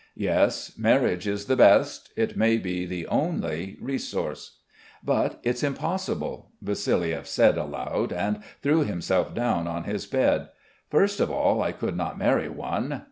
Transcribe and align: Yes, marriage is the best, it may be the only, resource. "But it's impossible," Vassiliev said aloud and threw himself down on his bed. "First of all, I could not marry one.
Yes, 0.17 0.75
marriage 0.79 1.27
is 1.27 1.45
the 1.45 1.55
best, 1.55 2.09
it 2.17 2.35
may 2.35 2.57
be 2.57 2.87
the 2.87 3.05
only, 3.05 3.77
resource. 3.79 4.57
"But 5.03 5.39
it's 5.43 5.61
impossible," 5.61 6.49
Vassiliev 6.59 7.27
said 7.27 7.55
aloud 7.55 8.11
and 8.11 8.39
threw 8.63 8.83
himself 8.83 9.35
down 9.35 9.67
on 9.67 9.83
his 9.83 10.07
bed. 10.07 10.49
"First 10.89 11.19
of 11.19 11.29
all, 11.29 11.61
I 11.61 11.71
could 11.71 11.95
not 11.95 12.17
marry 12.17 12.49
one. 12.49 12.99